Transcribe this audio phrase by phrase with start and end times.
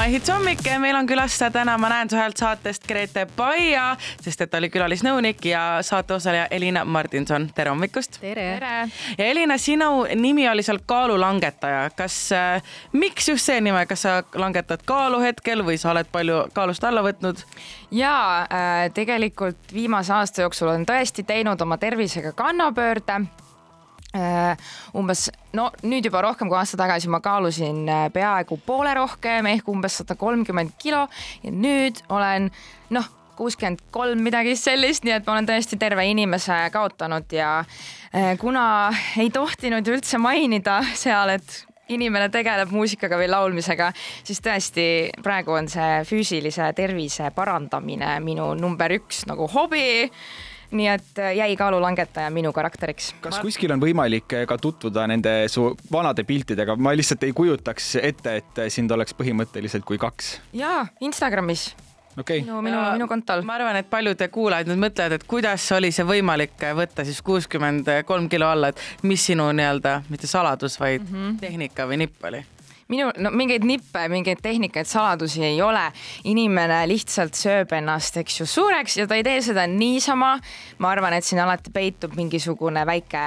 [0.00, 4.50] maihits hommik, meil on külas täna Ma näen su häält saatest Grete Paia, sest et
[4.50, 7.50] ta oli külalisnõunik ja saateosaleja Elina Martinson.
[7.54, 8.16] tere hommikust.
[8.20, 8.88] tere, tere..
[9.18, 11.90] ja Elina, sinu nimi oli seal kaalulangetaja.
[11.96, 12.62] kas äh,,
[12.92, 17.04] miks just see nime, kas sa langetad kaalu hetkel või sa oled palju kaalust alla
[17.04, 17.44] võtnud?
[17.90, 23.20] ja äh, tegelikult viimase aasta jooksul olen tõesti teinud oma tervisega kannapöörde
[24.98, 29.68] umbes no nüüd juba rohkem kui aasta tagasi ma kaalusin äh, peaaegu poole rohkem ehk
[29.70, 31.06] umbes sada kolmkümmend kilo.
[31.44, 32.50] Ja nüüd olen
[32.90, 33.06] noh,
[33.38, 38.64] kuuskümmend kolm midagi sellist, nii et ma olen tõesti terve inimese kaotanud ja uh, kuna
[39.20, 43.90] ei tohtinud üldse mainida seal, et inimene tegeleb muusikaga või laulmisega,
[44.26, 44.84] siis tõesti
[45.24, 50.10] praegu on see füüsilise tervise parandamine minu number üks nagu hobi
[50.70, 53.12] nii et äh, jäi kaalulangetaja minu karakteriks.
[53.20, 53.42] kas ma...
[53.42, 58.36] kuskil on võimalik äh, ka tutvuda nende su vanade piltidega, ma lihtsalt ei kujutaks ette,
[58.42, 60.36] et äh, sind oleks põhimõtteliselt kui kaks.
[60.56, 61.70] jaa, Instagramis
[62.16, 62.44] okay..
[62.44, 63.42] minu, minu, minu kontol.
[63.46, 67.90] ma arvan, et paljud kuulajad nüüd mõtlevad, et kuidas oli see võimalik võtta siis kuuskümmend
[68.06, 71.38] kolm kilo alla, et mis sinu nii-öelda mitte saladus, vaid mm -hmm.
[71.42, 72.44] tehnika või nipp oli
[72.90, 75.86] minu, no mingeid nippe, mingeid tehnikaid, saladusi ei ole.
[76.24, 80.32] inimene lihtsalt sööb ennast, eks ju, suureks ja ta ei tee seda niisama.
[80.78, 83.24] ma arvan, et siin alati peitub mingisugune väike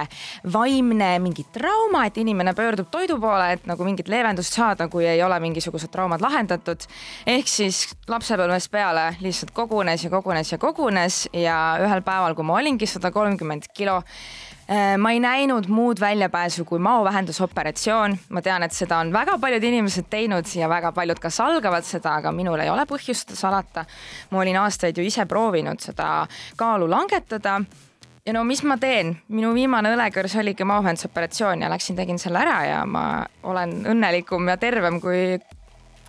[0.53, 5.23] vaimne mingi trauma, et inimene pöördub toidu poole, et nagu mingit leevendust saada, kui ei
[5.23, 6.87] ole mingisugused traumad lahendatud.
[7.27, 12.59] ehk siis lapsepõlvest peale lihtsalt kogunes ja kogunes ja kogunes ja ühel päeval, kui ma
[12.59, 14.01] olingi sada kolmkümmend kilo
[14.97, 18.17] ma ei näinud muud väljapääsu kui maovähendusoperatsioon.
[18.29, 22.15] ma tean, et seda on väga paljud inimesed teinud ja väga paljud ka salgavad seda,
[22.21, 23.85] aga minul ei ole põhjust salata.
[24.31, 27.59] ma olin aastaid ju ise proovinud seda kaalu langetada
[28.25, 32.59] ja no mis ma teen, minu viimane õlekõrs oligi maovähendusoperatsioon ja läksin, tegin selle ära
[32.65, 33.03] ja ma
[33.43, 35.37] olen õnnelikum ja tervem kui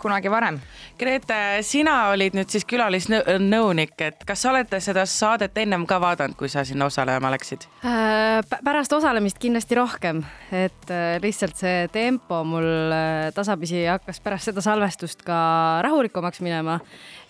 [0.05, 0.59] kunagi varem.
[1.01, 6.37] Grete, sina olid nüüd siis külalisnõunik, et kas sa oled seda saadet ennem ka vaadanud,
[6.39, 8.45] kui sa sinna osalema läksid äh,?
[8.65, 10.23] pärast osalemist kindlasti rohkem,
[10.53, 15.39] et äh, lihtsalt see tempo mul äh, tasapisi hakkas pärast seda salvestust ka
[15.87, 16.81] rahulikumaks minema.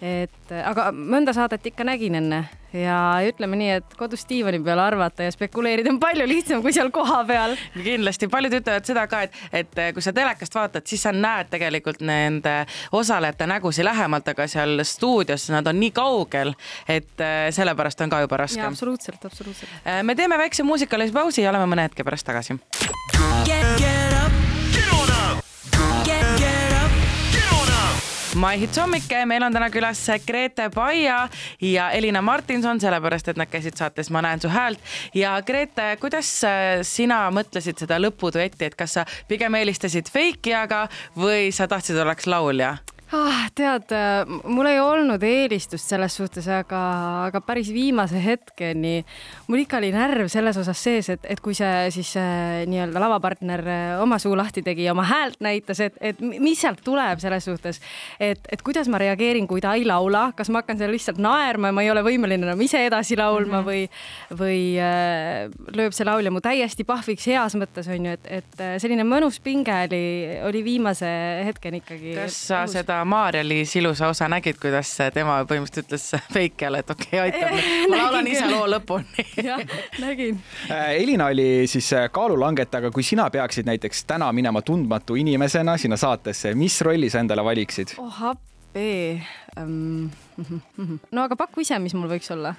[0.03, 2.99] et aga mõnda saadet ikka nägin enne ja
[3.29, 7.57] ütleme nii, et kodus diivani peal arvata ja spekuleerida on palju lihtsam kui seal kohapeal.
[7.77, 12.03] kindlasti, paljud ütlevad seda ka, et, et kui sa telekast vaatad, siis sa näed tegelikult
[12.05, 12.57] nende
[12.93, 16.55] osalejate nägusid lähemalt, aga seal stuudios nad on nii kaugel,
[16.89, 18.63] et äh, sellepärast on ka juba raske.
[18.65, 19.71] absoluutselt, absoluutselt.
[19.87, 22.59] Äh, me teeme väikse muusikalise pausi ja oleme mõne hetke pärast tagasi.
[28.35, 31.29] My Hits hommik, meil on täna külas Grete Paia
[31.63, 34.81] ja Elina Martinson, sellepärast et nad käisid saates Ma näen su häält.
[35.15, 41.53] ja Grete, kuidas äh, sina mõtlesid seda lõpuduetti, et kas sa pigem eelistasid Fake'iaga või
[41.55, 42.75] sa tahtsid, oleks laulja?
[43.13, 43.45] Ah,?
[43.55, 43.93] tead,
[44.51, 46.81] mul ei olnud eelistust selles suhtes, aga,
[47.29, 49.05] aga päris viimase hetkeni
[49.49, 53.63] mul ikka oli närv selles osas sees, et, et kui see siis äh, nii-öelda lavapartner
[53.69, 57.47] äh, oma suu lahti tegi ja oma häält näitas, et, et mis sealt tuleb selles
[57.47, 57.81] suhtes,
[58.23, 61.71] et, et kuidas ma reageerin, kui ta ei laula, kas ma hakkan seal lihtsalt naerma
[61.71, 63.69] ja ma ei ole võimeline enam ise edasi laulma -hmm.
[63.69, 68.61] või, või äh, lööb see laulja mu täiesti pahviks heas mõttes on ju, et, et
[68.61, 70.05] äh, selline mõnus pinge oli,
[70.49, 71.11] oli viimase
[71.45, 72.17] hetkeni ikkagi.
[72.19, 72.75] kas sa õhus.
[72.95, 77.57] Seda Maarja-Liis ilusa osa nägid, kuidas tema põhimõtteliselt ütles Feikele, et okei okay,, aitab,
[77.91, 79.63] ma laulan ise loo lõpuni jah,
[80.03, 80.39] nägin.
[80.71, 85.99] Äh, Elina oli siis äh, kaalulangetaja, kui sina peaksid näiteks täna minema tundmatu inimesena sinna
[86.01, 87.97] saatesse, mis rolli sa endale valiksid?
[87.99, 89.21] oh appi
[89.59, 90.11] um,.
[91.15, 92.55] no aga paku ise, mis mul võiks olla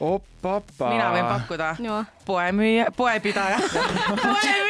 [0.00, 1.74] mina võin pakkuda.
[2.24, 4.69] poemüüja, poepidaja poemüüja,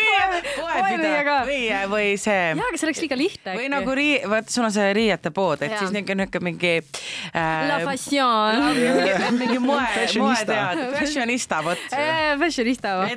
[0.70, 1.60] poepidaja või,
[1.90, 2.42] või see.
[2.54, 3.54] jaa, aga see oleks liiga lihtne.
[3.58, 5.80] või nagu rii-, vaata, sul on see riiete pood, et ja.
[5.82, 7.68] siis niisugune, niisugune mingi äh,.
[7.70, 8.60] La fashion.
[9.40, 9.84] mingi moe,
[10.18, 11.86] moeteater, fashionista, vot.
[12.44, 13.14] Fashionista või?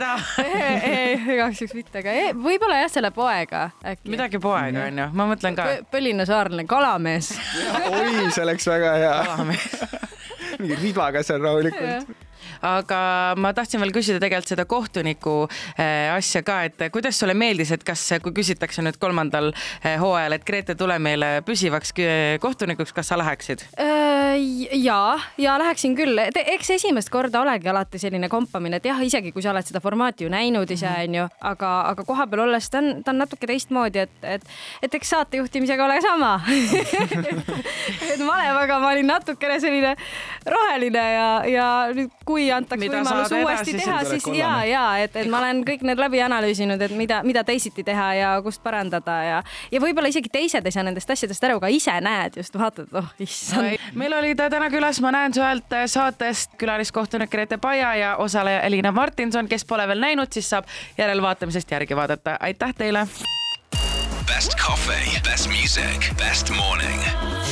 [1.33, 4.11] igaks juhuks mitte, aga võib-olla jah, selle poega äkki.
[4.13, 5.69] midagi poega onju, ma mõtlen ka.
[5.93, 7.33] Põline saarlane, kalamees.
[7.89, 9.13] oi, see oleks väga hea.
[9.29, 10.02] kalamees
[10.59, 12.13] mingi ribaga seal rahulikult
[12.63, 12.99] aga
[13.39, 17.83] ma tahtsin veel küsida tegelikult seda kohtuniku äh, asja ka, et kuidas sulle meeldis, et
[17.87, 21.95] kas, kui küsitakse nüüd kolmandal äh, hooajal, et Grete, tule meile püsivaks
[22.43, 23.67] kohtunikuks, kas sa läheksid?
[23.79, 24.02] Äh,
[24.71, 29.43] ja, ja läheksin küll, eks esimest korda olegi alati selline kompamine, et jah, isegi kui
[29.43, 31.03] sa oled seda formaati ju näinud ise Mhm.
[31.03, 34.45] onju, aga, aga kohapeal olles ta on, ta on natuke teistmoodi, et, et,
[34.81, 36.33] et eks saatejuhtimisega ole sama
[38.13, 39.95] et malevaga ma olin natukene selline
[40.45, 45.15] roheline ja, ja nüüd, kui antaks Mida võimalus uuesti edasi, teha, siis ja, ja et,
[45.15, 49.17] et ma olen kõik need läbi analüüsinud, et mida, mida teisiti teha ja kust parandada
[49.27, 49.41] ja,
[49.71, 53.11] ja võib-olla isegi teised ei saa nendest asjadest aru, aga ise näed just, vaatad, oh
[53.23, 53.79] issand.
[53.97, 58.15] meil oli ta täna külas Ma näen su häält äh, saatest külaliskohtunik Grete Paja ja
[58.15, 62.37] osaleja Elina Martinson, kes pole veel näinud, siis saab järelvaatamisest järgi vaadata.
[62.39, 63.07] aitäh teile.
[64.27, 67.01] Best coffee, best music, best morning.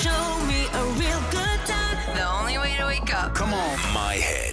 [0.03, 2.15] Show me a real good time.
[2.15, 3.33] The only way to wake up.
[3.33, 4.50] Come on, my head.